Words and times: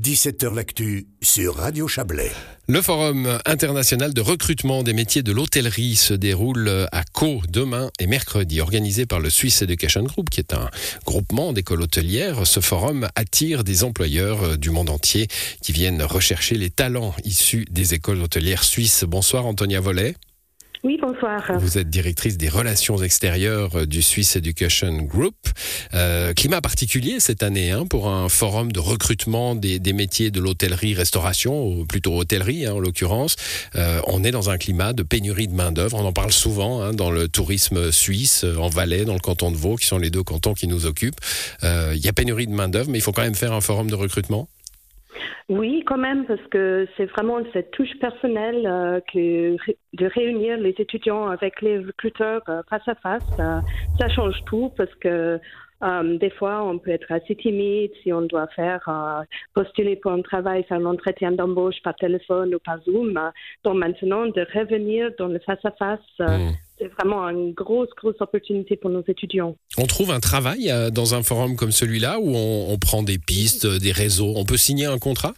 17h 0.00 0.54
L'actu 0.54 1.08
sur 1.20 1.56
Radio 1.56 1.86
Chablais. 1.86 2.32
Le 2.68 2.80
Forum 2.80 3.38
international 3.44 4.14
de 4.14 4.22
recrutement 4.22 4.82
des 4.82 4.94
métiers 4.94 5.22
de 5.22 5.30
l'hôtellerie 5.30 5.94
se 5.94 6.14
déroule 6.14 6.88
à 6.90 7.02
Caux 7.12 7.42
demain 7.50 7.90
et 7.98 8.06
mercredi, 8.06 8.62
organisé 8.62 9.04
par 9.04 9.20
le 9.20 9.28
Swiss 9.28 9.60
Education 9.60 10.04
Group, 10.04 10.30
qui 10.30 10.40
est 10.40 10.54
un 10.54 10.70
groupement 11.04 11.52
d'écoles 11.52 11.82
hôtelières. 11.82 12.46
Ce 12.46 12.60
forum 12.60 13.08
attire 13.14 13.62
des 13.62 13.84
employeurs 13.84 14.56
du 14.56 14.70
monde 14.70 14.88
entier 14.88 15.28
qui 15.60 15.72
viennent 15.72 16.02
rechercher 16.02 16.54
les 16.54 16.70
talents 16.70 17.14
issus 17.24 17.66
des 17.70 17.92
écoles 17.92 18.22
hôtelières 18.22 18.64
suisses. 18.64 19.04
Bonsoir 19.04 19.44
Antonia 19.44 19.80
Vollet. 19.80 20.14
Oui, 20.82 20.98
bonsoir. 21.00 21.42
Vous 21.58 21.76
êtes 21.76 21.90
directrice 21.90 22.38
des 22.38 22.48
relations 22.48 23.02
extérieures 23.02 23.86
du 23.86 24.00
Swiss 24.00 24.36
Education 24.36 25.02
Group. 25.02 25.34
Euh, 25.92 26.32
climat 26.32 26.62
particulier 26.62 27.20
cette 27.20 27.42
année 27.42 27.70
hein, 27.70 27.84
pour 27.84 28.08
un 28.08 28.30
forum 28.30 28.72
de 28.72 28.80
recrutement 28.80 29.54
des, 29.54 29.78
métiers 29.92 30.30
de 30.30 30.40
l'hôtellerie-restauration, 30.40 31.84
plutôt 31.84 32.16
hôtellerie 32.16 32.64
hein, 32.64 32.72
en 32.72 32.80
l'occurrence. 32.80 33.36
Euh, 33.76 34.00
on 34.06 34.24
est 34.24 34.30
dans 34.30 34.48
un 34.48 34.56
climat 34.56 34.94
de 34.94 35.02
pénurie 35.02 35.48
de 35.48 35.54
main-d'œuvre. 35.54 35.98
On 35.98 36.06
en 36.06 36.14
parle 36.14 36.32
souvent 36.32 36.80
hein, 36.80 36.94
dans 36.94 37.10
le 37.10 37.28
tourisme 37.28 37.92
suisse, 37.92 38.46
en 38.58 38.70
Valais, 38.70 39.04
dans 39.04 39.14
le 39.14 39.20
canton 39.20 39.50
de 39.50 39.56
Vaud, 39.58 39.76
qui 39.76 39.86
sont 39.86 39.98
les 39.98 40.08
deux 40.08 40.22
cantons 40.22 40.54
qui 40.54 40.66
nous 40.66 40.86
occupent. 40.86 41.20
Euh, 41.62 41.92
il 41.94 42.02
y 42.02 42.08
a 42.08 42.14
pénurie 42.14 42.46
de 42.46 42.54
main-d'œuvre, 42.54 42.88
mais 42.88 42.96
il 42.96 43.02
faut 43.02 43.12
quand 43.12 43.20
même 43.20 43.34
faire 43.34 43.52
un 43.52 43.60
forum 43.60 43.90
de 43.90 43.96
recrutement? 43.96 44.48
Oui, 45.50 45.82
quand 45.84 45.98
même, 45.98 46.26
parce 46.26 46.46
que 46.52 46.86
c'est 46.96 47.06
vraiment 47.06 47.40
cette 47.52 47.72
touche 47.72 47.98
personnelle 47.98 48.64
euh, 48.68 49.00
que 49.12 49.56
de 49.94 50.06
réunir 50.06 50.56
les 50.58 50.76
étudiants 50.78 51.26
avec 51.26 51.60
les 51.60 51.78
recruteurs 51.78 52.42
euh, 52.48 52.62
face 52.70 52.86
à 52.86 52.94
face, 52.94 53.22
euh, 53.40 53.60
ça 53.98 54.08
change 54.08 54.36
tout 54.46 54.72
parce 54.76 54.94
que 55.02 55.40
des 56.18 56.28
fois, 56.28 56.62
on 56.62 56.78
peut 56.78 56.90
être 56.90 57.10
assez 57.10 57.34
timide 57.34 57.90
si 58.02 58.12
on 58.12 58.20
doit 58.20 58.48
faire 58.48 59.24
postuler 59.54 59.96
pour 59.96 60.12
un 60.12 60.20
travail, 60.20 60.62
faire 60.64 60.76
un 60.76 60.84
entretien 60.84 61.32
d'embauche 61.32 61.80
par 61.82 61.94
téléphone 61.94 62.54
ou 62.54 62.58
par 62.58 62.82
Zoom. 62.82 63.18
Donc 63.64 63.76
maintenant, 63.76 64.26
de 64.26 64.46
revenir 64.54 65.10
dans 65.18 65.28
le 65.28 65.38
face-à-face, 65.38 66.00
mmh. 66.18 66.50
C'est 66.80 66.88
vraiment 66.88 67.28
une 67.28 67.52
grosse, 67.52 67.90
grosse 67.96 68.20
opportunité 68.20 68.76
pour 68.76 68.90
nos 68.90 69.04
étudiants. 69.06 69.56
On 69.76 69.86
trouve 69.86 70.10
un 70.10 70.20
travail 70.20 70.72
dans 70.92 71.14
un 71.14 71.22
forum 71.22 71.56
comme 71.56 71.72
celui-là 71.72 72.18
où 72.20 72.34
on, 72.34 72.72
on 72.72 72.78
prend 72.78 73.02
des 73.02 73.18
pistes, 73.18 73.66
des 73.66 73.92
réseaux. 73.92 74.32
On 74.36 74.44
peut 74.44 74.56
signer 74.56 74.86
un 74.86 74.98
contrat? 74.98 75.34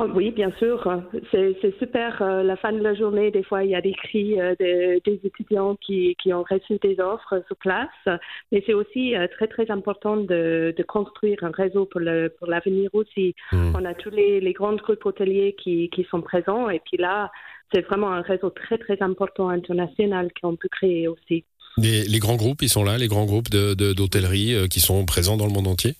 Oh, 0.00 0.08
oui, 0.12 0.32
bien 0.32 0.50
sûr. 0.58 1.02
C'est 1.30 1.78
super. 1.78 2.20
Euh, 2.20 2.42
la 2.42 2.56
fin 2.56 2.72
de 2.72 2.80
la 2.80 2.94
journée, 2.94 3.30
des 3.30 3.44
fois, 3.44 3.62
il 3.62 3.70
y 3.70 3.76
a 3.76 3.80
des 3.80 3.92
cris 3.92 4.40
euh, 4.40 4.56
des, 4.58 5.20
étudiants 5.22 5.76
qui, 5.76 6.16
qui, 6.20 6.32
ont 6.32 6.42
reçu 6.42 6.78
des 6.82 6.98
offres 6.98 7.44
sur 7.46 7.56
place. 7.56 8.18
Mais 8.50 8.64
c'est 8.66 8.74
aussi 8.74 9.14
euh, 9.14 9.28
très, 9.28 9.46
très 9.46 9.70
important 9.70 10.16
de, 10.16 10.74
de, 10.76 10.82
construire 10.82 11.44
un 11.44 11.52
réseau 11.52 11.86
pour 11.86 12.00
l'avenir 12.00 12.90
pour 12.90 13.02
aussi. 13.02 13.36
Mmh. 13.52 13.72
On 13.76 13.84
a 13.84 13.94
tous 13.94 14.10
les, 14.10 14.40
les 14.40 14.52
grands 14.52 14.74
groupes 14.74 15.06
hôteliers 15.06 15.54
qui, 15.62 15.88
qui 15.90 16.02
sont 16.10 16.22
présents. 16.22 16.68
Et 16.70 16.80
puis 16.80 16.96
là, 16.96 17.30
c'est 17.72 17.82
vraiment 17.82 18.10
un 18.10 18.22
réseau 18.22 18.50
très, 18.50 18.78
très 18.78 19.00
important 19.00 19.48
international 19.48 20.30
qu'on 20.42 20.56
peut 20.56 20.68
créer 20.68 21.06
aussi. 21.06 21.44
Les, 21.76 22.02
les, 22.02 22.18
grands 22.18 22.36
groupes, 22.36 22.62
ils 22.62 22.68
sont 22.68 22.84
là, 22.84 22.98
les 22.98 23.08
grands 23.08 23.26
groupes 23.26 23.50
d'hôtellerie 23.50 24.54
de, 24.54 24.66
qui 24.66 24.80
sont 24.80 25.04
présents 25.04 25.36
dans 25.36 25.46
le 25.46 25.52
monde 25.52 25.68
entier? 25.68 25.94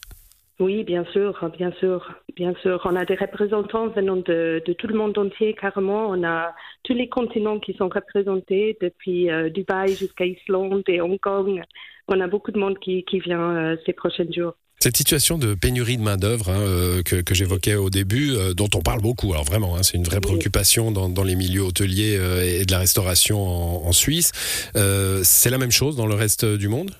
Oui, 0.61 0.85
bien 0.85 1.05
sûr, 1.13 1.51
bien 1.59 1.73
sûr, 1.81 2.15
bien 2.37 2.55
sûr. 2.63 2.81
On 2.85 2.97
a 2.97 3.05
des 3.05 3.15
représentants 3.15 3.89
venant 3.89 4.17
de, 4.17 4.63
de 4.65 4.73
tout 4.73 4.87
le 4.87 4.95
monde 4.95 5.17
entier, 5.19 5.55
carrément. 5.55 6.09
On 6.09 6.23
a 6.25 6.55
tous 6.83 6.95
les 6.95 7.09
continents 7.09 7.59
qui 7.59 7.75
sont 7.75 7.89
représentés, 7.89 8.77
depuis 8.81 9.31
euh, 9.31 9.49
Dubaï 9.51 9.95
jusqu'à 9.95 10.27
Islande 10.27 10.83
et 10.89 11.01
Hong 11.01 11.19
Kong. 11.19 11.63
On 12.09 12.21
a 12.21 12.27
beaucoup 12.27 12.53
de 12.53 12.59
monde 12.59 12.79
qui, 12.79 13.05
qui 13.05 13.19
vient 13.21 13.57
euh, 13.57 13.77
ces 13.87 13.93
prochains 13.93 14.31
jours. 14.31 14.55
Cette 14.85 14.99
situation 14.99 15.39
de 15.39 15.55
pénurie 15.55 15.97
de 15.97 16.03
main-d'œuvre 16.03 16.51
hein, 16.51 16.61
euh, 16.61 17.03
que, 17.03 17.17
que 17.23 17.35
j'évoquais 17.35 17.75
au 17.75 17.89
début, 17.89 18.33
euh, 18.33 18.53
dont 18.53 18.69
on 18.75 18.83
parle 18.83 19.01
beaucoup, 19.01 19.33
alors 19.33 19.45
vraiment, 19.45 19.77
hein, 19.77 19.83
c'est 19.83 19.97
une 19.97 20.05
vraie 20.05 20.21
préoccupation 20.21 20.91
dans, 20.91 21.09
dans, 21.09 21.25
les 21.25 21.37
milieux 21.37 21.63
hôteliers 21.63 22.19
euh, 22.19 22.61
et 22.61 22.67
de 22.67 22.71
la 22.71 22.81
restauration 22.81 23.43
en, 23.43 23.89
en 23.89 23.93
Suisse. 23.93 24.33
c'est 24.75 25.49
la 25.49 25.57
même 25.57 25.71
chose 25.71 25.97
dans 25.97 26.07
le 26.07 26.15
reste 26.15 26.45
du 26.45 26.69
monde? 26.69 26.91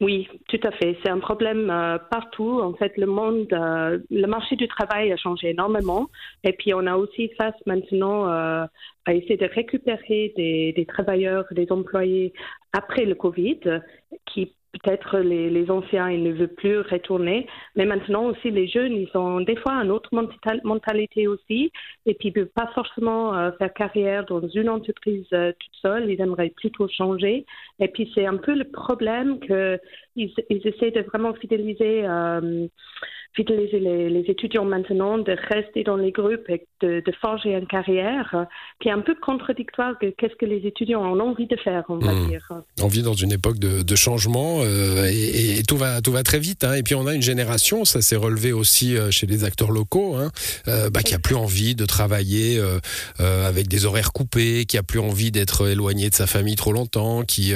Oui, 0.00 0.28
tout 0.48 0.60
à 0.62 0.70
fait. 0.70 0.96
C'est 1.02 1.10
un 1.10 1.18
problème 1.18 1.70
euh, 1.70 1.98
partout. 1.98 2.60
En 2.60 2.72
fait, 2.74 2.96
le 2.96 3.06
monde, 3.06 3.52
euh, 3.52 3.98
le 4.10 4.26
marché 4.26 4.54
du 4.54 4.68
travail 4.68 5.10
a 5.10 5.16
changé 5.16 5.50
énormément. 5.50 6.08
Et 6.44 6.52
puis, 6.52 6.72
on 6.72 6.86
a 6.86 6.96
aussi 6.96 7.30
face 7.36 7.56
maintenant 7.66 8.30
euh, 8.30 8.64
à 9.06 9.14
essayer 9.14 9.36
de 9.36 9.46
récupérer 9.46 10.32
des, 10.36 10.72
des, 10.72 10.86
travailleurs, 10.86 11.46
des 11.50 11.66
employés 11.72 12.32
après 12.72 13.06
le 13.06 13.16
Covid, 13.16 13.58
qui 14.26 14.54
peut-être 14.78 15.18
les, 15.18 15.50
les, 15.50 15.70
anciens, 15.70 16.10
ils 16.10 16.22
ne 16.22 16.32
veulent 16.32 16.54
plus 16.54 16.80
retourner. 16.80 17.46
Mais 17.76 17.84
maintenant 17.84 18.26
aussi, 18.26 18.50
les 18.50 18.68
jeunes, 18.68 18.92
ils 18.92 19.10
ont 19.16 19.40
des 19.40 19.56
fois 19.56 19.74
une 19.74 19.90
autre 19.90 20.10
mentalité 20.64 21.26
aussi. 21.26 21.72
Et 22.06 22.14
puis, 22.14 22.28
ils 22.28 22.38
ne 22.38 22.44
peuvent 22.44 22.52
pas 22.54 22.70
forcément 22.74 23.34
euh, 23.36 23.50
faire 23.58 23.72
carrière 23.72 24.24
dans 24.26 24.46
une 24.48 24.68
entreprise 24.68 25.26
euh, 25.32 25.52
toute 25.58 25.74
seule. 25.82 26.10
Ils 26.10 26.20
aimeraient 26.20 26.50
plutôt 26.50 26.88
changer. 26.88 27.44
Et 27.80 27.88
puis, 27.88 28.10
c'est 28.14 28.26
un 28.26 28.36
peu 28.36 28.54
le 28.54 28.64
problème 28.64 29.40
qu'ils 29.40 30.32
ils 30.50 30.66
essaient 30.66 30.90
de 30.90 31.02
vraiment 31.02 31.34
fidéliser. 31.34 32.04
Euh, 32.04 32.66
fidéliser 33.34 33.78
les, 33.78 34.10
les, 34.10 34.24
étudiants 34.28 34.64
maintenant, 34.64 35.18
de 35.18 35.36
rester 35.48 35.84
dans 35.84 35.96
les 35.96 36.12
groupes 36.12 36.48
et 36.48 36.66
de, 36.80 37.02
de, 37.04 37.12
forger 37.20 37.54
une 37.54 37.66
carrière 37.66 38.46
qui 38.80 38.88
est 38.88 38.92
un 38.92 39.00
peu 39.00 39.14
contradictoire 39.14 39.94
de 40.02 40.12
qu'est-ce 40.16 40.34
que 40.34 40.46
les 40.46 40.66
étudiants 40.66 41.02
ont 41.02 41.20
envie 41.20 41.46
de 41.46 41.56
faire, 41.56 41.84
on 41.88 41.98
va 41.98 42.12
mmh. 42.12 42.28
dire. 42.28 42.48
On 42.82 42.88
vit 42.88 43.02
dans 43.02 43.14
une 43.14 43.32
époque 43.32 43.58
de, 43.58 43.82
de 43.82 43.96
changement 43.96 44.60
euh, 44.62 45.06
et, 45.06 45.58
et, 45.58 45.62
tout, 45.62 45.76
va, 45.76 46.00
tout 46.00 46.12
va 46.12 46.22
très 46.22 46.38
vite. 46.38 46.64
Hein. 46.64 46.74
Et 46.74 46.82
puis 46.82 46.94
on 46.94 47.06
a 47.06 47.14
une 47.14 47.22
génération, 47.22 47.84
ça 47.84 48.00
s'est 48.00 48.16
relevé 48.16 48.52
aussi 48.52 48.96
euh, 48.96 49.10
chez 49.10 49.26
les 49.26 49.44
acteurs 49.44 49.70
locaux, 49.70 50.16
hein, 50.16 50.30
euh, 50.68 50.90
bah, 50.90 51.02
qui 51.02 51.14
a 51.14 51.18
plus 51.18 51.34
envie 51.34 51.74
de 51.74 51.86
travailler 51.86 52.58
euh, 52.58 52.78
avec 53.18 53.68
des 53.68 53.86
horaires 53.86 54.12
coupés, 54.12 54.64
qui 54.66 54.78
a 54.78 54.82
plus 54.82 55.00
envie 55.00 55.30
d'être 55.30 55.68
éloigné 55.68 56.10
de 56.10 56.14
sa 56.14 56.26
famille 56.26 56.56
trop 56.56 56.72
longtemps, 56.72 57.22
qui, 57.22 57.52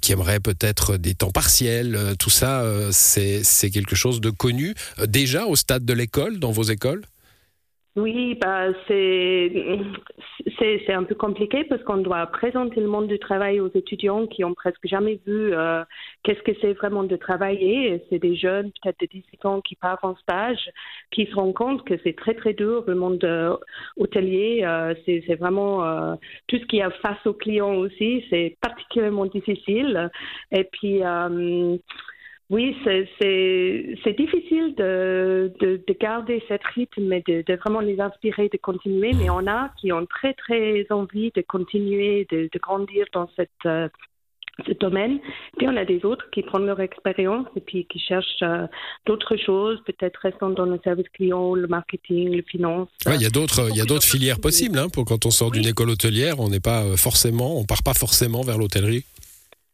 qui 0.00 0.12
aimerait 0.12 0.40
peut-être 0.40 0.96
des 0.96 1.14
temps 1.14 1.30
partiels. 1.30 2.14
Tout 2.18 2.30
ça, 2.30 2.64
c'est 2.90 3.70
quelque 3.70 3.96
chose 3.96 4.20
de 4.20 4.30
connu 4.30 4.67
euh, 4.98 5.06
déjà 5.06 5.46
au 5.46 5.56
stade 5.56 5.84
de 5.84 5.92
l'école, 5.92 6.38
dans 6.38 6.50
vos 6.50 6.64
écoles? 6.64 7.02
Oui, 7.98 8.36
bah, 8.40 8.68
c'est, 8.86 9.50
c'est, 10.58 10.92
un 10.92 11.02
peu 11.02 11.16
compliqué 11.16 11.64
parce 11.64 11.82
qu'on 11.82 11.96
doit 11.96 12.26
présenter 12.26 12.80
le 12.80 12.86
monde 12.86 13.08
du 13.08 13.18
travail 13.18 13.58
aux 13.58 13.70
étudiants 13.74 14.28
qui 14.28 14.44
ont 14.44 14.54
presque 14.54 14.86
jamais 14.86 15.18
vu 15.26 15.52
euh, 15.52 15.82
qu'est-ce 16.22 16.42
que 16.42 16.52
c'est 16.60 16.74
vraiment 16.74 17.02
de 17.02 17.16
travailler. 17.16 18.00
C'est 18.08 18.20
des 18.20 18.36
jeunes, 18.36 18.70
peut-être 18.70 19.00
de 19.00 19.06
18 19.06 19.44
ans, 19.46 19.60
qui 19.60 19.74
partent 19.74 20.04
en 20.04 20.14
stage, 20.16 20.70
qui 21.10 21.26
se 21.26 21.34
rendent 21.34 21.54
compte 21.54 21.84
que 21.84 21.94
c'est 22.04 22.14
très, 22.14 22.34
très 22.34 22.52
dur. 22.52 22.84
Le 22.86 22.94
monde 22.94 23.24
euh, 23.24 23.56
hôtelier, 23.96 24.60
euh, 24.62 24.94
c'est, 25.04 25.34
vraiment 25.34 26.16
tout 26.46 26.58
ce 26.58 26.66
qui 26.66 26.80
a 26.80 26.90
face 26.90 27.26
aux 27.26 27.34
clients 27.34 27.74
aussi, 27.74 28.24
c'est 28.30 28.56
particulièrement 28.60 29.26
difficile. 29.26 30.10
Et 30.52 30.64
puis, 30.64 31.02
oui, 32.50 32.74
c'est 32.84 34.16
difficile 34.16 34.74
de, 34.76 35.52
de, 35.60 35.82
de, 35.86 35.96
garder 36.00 36.42
cette 36.48 36.64
rythme 36.64 37.12
et 37.12 37.22
de, 37.26 37.44
de, 37.46 37.54
vraiment 37.56 37.80
les 37.80 38.00
inspirer 38.00 38.48
de 38.48 38.56
continuer, 38.56 39.12
mais 39.12 39.28
on 39.28 39.46
a 39.46 39.70
qui 39.78 39.92
ont 39.92 40.06
très 40.06 40.32
très 40.32 40.86
envie 40.88 41.30
de 41.34 41.42
continuer, 41.42 42.26
de, 42.30 42.48
de 42.50 42.58
grandir 42.58 43.04
dans 43.12 43.28
cette, 43.36 43.50
euh, 43.66 43.88
ce 44.66 44.72
domaine. 44.72 45.18
Puis 45.56 45.68
on 45.68 45.76
a 45.76 45.84
des 45.84 46.04
autres 46.04 46.24
qui 46.30 46.42
prennent 46.42 46.66
leur 46.66 46.80
expérience 46.80 47.46
et 47.56 47.60
puis 47.60 47.86
qui 47.86 47.98
cherchent 47.98 48.42
euh, 48.42 48.66
d'autres 49.06 49.36
choses, 49.36 49.78
peut-être 49.86 50.18
restant 50.22 50.50
dans 50.50 50.64
le 50.64 50.80
service 50.82 51.08
client, 51.10 51.54
le 51.54 51.66
marketing, 51.66 52.34
le 52.34 52.42
finance. 52.42 52.88
Ouais, 53.06 53.16
il 53.16 53.22
y 53.22 53.26
a 53.26 53.30
d'autres, 53.30 53.68
il 53.70 53.76
y 53.76 53.80
a 53.80 53.84
d'autres 53.84 54.06
filières 54.06 54.40
possibles 54.40 54.78
hein, 54.78 54.88
pour 54.88 55.04
quand 55.04 55.26
on 55.26 55.30
sort 55.30 55.50
d'une 55.50 55.66
école 55.66 55.90
hôtelière, 55.90 56.40
on 56.40 56.48
n'est 56.48 56.60
pas 56.60 56.82
euh, 56.82 56.96
forcément, 56.96 57.58
on 57.58 57.64
part 57.64 57.82
pas 57.82 57.94
forcément 57.94 58.42
vers 58.42 58.58
l'hôtellerie. 58.58 59.04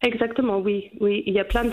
Exactement, 0.04 0.58
oui, 0.58 0.90
oui. 1.00 1.22
Il 1.26 1.32
y 1.32 1.40
a 1.40 1.44
plein 1.44 1.64
de 1.64 1.70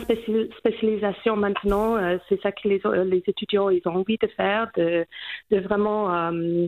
spécialisations 0.57 1.35
maintenant. 1.35 1.97
Euh, 1.97 2.17
c'est 2.29 2.41
ça 2.41 2.53
que 2.53 2.65
les, 2.65 2.79
euh, 2.85 3.03
les, 3.03 3.21
étudiants 3.27 3.69
ils 3.69 3.81
ont 3.85 3.95
envie 3.95 4.17
de 4.17 4.27
faire, 4.37 4.71
de, 4.77 5.05
vraiment 5.51 6.15
euh, 6.15 6.67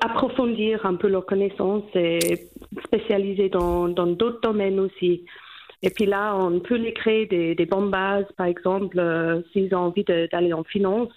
approfondir 0.00 0.84
un 0.84 0.96
peu 0.96 1.06
leurs 1.06 1.26
connaissances 1.26 1.84
et 1.94 2.18
spécialiser 2.84 3.48
dans 3.48 3.86
d'autres 3.88 4.40
domaines 4.40 4.80
aussi. 4.80 5.24
Et 5.82 5.90
puis 5.90 6.06
là, 6.06 6.36
on 6.36 6.58
peut 6.58 6.74
les 6.74 6.92
créer 6.92 7.26
des, 7.26 7.66
bonnes 7.66 7.90
bases, 7.90 8.26
par 8.36 8.46
exemple, 8.46 9.00
s'ils 9.52 9.72
ont 9.74 9.86
envie 9.86 10.04
d'aller 10.04 10.52
en 10.52 10.64
finance. 10.64 11.12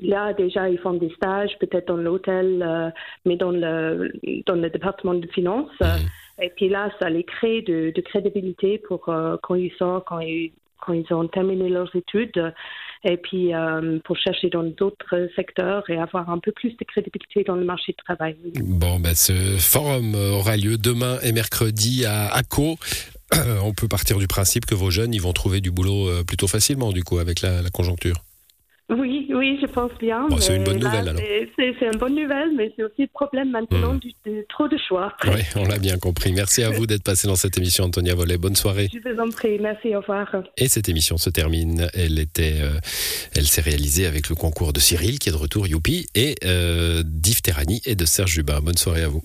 Là, 0.00 0.32
déjà, 0.32 0.68
ils 0.68 0.78
font 0.78 0.92
des 0.92 1.10
stages, 1.16 1.50
peut-être 1.58 1.88
dans 1.88 1.96
l'hôtel, 1.96 2.62
euh, 2.62 2.90
mais 3.24 3.36
dans 3.36 3.50
le, 3.50 4.12
dans 4.46 4.54
le 4.54 4.70
département 4.70 5.14
de 5.14 5.26
finance. 5.28 5.70
Mmh. 5.80 6.42
Et 6.42 6.50
puis 6.50 6.68
là, 6.68 6.90
ça 7.00 7.10
les 7.10 7.24
crée 7.24 7.62
de, 7.62 7.92
de 7.94 8.00
crédibilité 8.00 8.78
pour 8.78 9.08
euh, 9.08 9.36
quand 9.42 9.56
ils 9.56 9.72
sortent, 9.76 10.06
quand 10.06 10.20
ils, 10.20 10.52
quand 10.80 10.92
ils 10.92 11.12
ont 11.12 11.26
terminé 11.26 11.68
leurs 11.68 11.94
études, 11.96 12.52
et 13.02 13.16
puis 13.16 13.52
euh, 13.52 13.98
pour 14.04 14.16
chercher 14.16 14.50
dans 14.50 14.62
d'autres 14.62 15.28
secteurs 15.34 15.88
et 15.90 15.98
avoir 15.98 16.30
un 16.30 16.38
peu 16.38 16.52
plus 16.52 16.76
de 16.76 16.84
crédibilité 16.84 17.42
dans 17.42 17.56
le 17.56 17.64
marché 17.64 17.92
du 17.92 18.04
travail. 18.04 18.36
Bon, 18.62 19.00
ben, 19.00 19.16
ce 19.16 19.32
forum 19.58 20.14
aura 20.14 20.56
lieu 20.56 20.78
demain 20.78 21.18
et 21.24 21.32
mercredi 21.32 22.04
à 22.06 22.28
ACO. 22.36 22.76
On 23.64 23.72
peut 23.72 23.88
partir 23.88 24.18
du 24.18 24.28
principe 24.28 24.64
que 24.64 24.76
vos 24.76 24.90
jeunes, 24.90 25.12
ils 25.12 25.20
vont 25.20 25.32
trouver 25.32 25.60
du 25.60 25.72
boulot 25.72 26.06
plutôt 26.24 26.46
facilement, 26.46 26.92
du 26.92 27.02
coup, 27.02 27.18
avec 27.18 27.42
la, 27.42 27.62
la 27.62 27.70
conjoncture. 27.70 28.22
Oui, 28.90 29.17
oui, 29.28 29.58
je 29.60 29.66
pense 29.66 29.90
bien. 30.00 30.26
Bon, 30.28 30.38
c'est 30.38 30.56
une 30.56 30.64
bonne 30.64 30.80
là, 30.82 30.90
nouvelle, 30.90 31.08
alors. 31.08 31.20
c'est- 31.20 31.86
une 31.92 31.98
bonne 31.98 32.14
nouvelle, 32.14 32.50
mais 32.56 32.72
c'est 32.76 32.82
aussi 32.84 33.02
le 33.02 33.08
problème 33.12 33.50
maintenant 33.50 33.94
du, 33.94 34.12
de 34.26 34.44
trop 34.48 34.68
de 34.68 34.76
choix. 34.88 35.12
Oui, 35.24 35.40
on 35.56 35.64
l'a 35.64 35.78
bien 35.78 35.98
compris. 35.98 36.32
Merci 36.32 36.62
à 36.62 36.70
vous 36.70 36.86
d'être 36.86 37.02
passé 37.02 37.26
dans 37.28 37.36
cette 37.36 37.56
émission, 37.58 37.84
Antonia 37.84 38.14
Vollet. 38.14 38.36
Bonne 38.38 38.56
soirée. 38.56 38.88
Je 38.92 38.98
vous 39.08 39.20
en 39.20 39.30
prie, 39.30 39.58
merci, 39.60 39.94
au 39.94 40.00
revoir. 40.00 40.28
Et 40.56 40.68
cette 40.68 40.88
émission 40.88 41.16
se 41.18 41.30
termine. 41.30 41.88
Elle 41.94 42.18
était, 42.18 42.56
euh, 42.60 42.78
elle 43.34 43.46
s'est 43.46 43.60
réalisée 43.60 44.06
avec 44.06 44.28
le 44.28 44.34
concours 44.34 44.72
de 44.72 44.80
Cyril, 44.80 45.18
qui 45.18 45.28
est 45.28 45.32
de 45.32 45.36
retour, 45.36 45.66
youpi, 45.66 46.06
et 46.14 46.34
euh, 46.44 47.02
d'Yves 47.04 47.42
Terrani 47.42 47.80
et 47.86 47.94
de 47.94 48.04
Serge 48.04 48.32
Jubin. 48.32 48.60
Bonne 48.60 48.76
soirée 48.76 49.02
à 49.02 49.08
vous. 49.08 49.22